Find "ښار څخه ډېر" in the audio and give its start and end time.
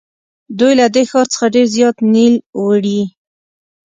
1.09-1.67